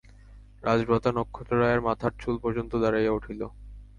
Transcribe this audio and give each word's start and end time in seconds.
রাজভ্রাতা 0.63 1.09
নক্ষত্ররায়ের 1.11 1.81
মাথার 1.81 2.13
চুল 2.21 2.35
পর্যন্ত 2.43 2.71
দাঁড়াইয়া 2.83 3.15
উঠিল। 3.17 3.41